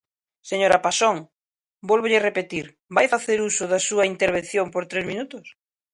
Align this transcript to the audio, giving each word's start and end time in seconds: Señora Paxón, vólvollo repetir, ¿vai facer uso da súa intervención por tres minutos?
Señora 0.49 0.81
Paxón, 0.85 1.17
vólvollo 1.89 2.23
repetir, 2.27 2.65
¿vai 2.95 3.07
facer 3.13 3.37
uso 3.49 3.63
da 3.71 3.79
súa 3.87 4.07
intervención 4.13 4.65
por 4.73 4.83
tres 4.91 5.05
minutos? 5.11 5.45